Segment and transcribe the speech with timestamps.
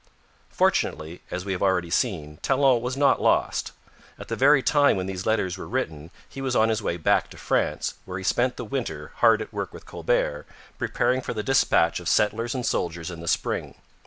[0.49, 3.71] Fortunately, as we have already seen, Talon was not lost.
[4.17, 7.29] At the very time when these letters were written he was on his way back
[7.29, 10.47] to France, where he spent the winter hard at work with Colbert
[10.79, 13.75] preparing for the dispatch of settlers and soldiers in the spring.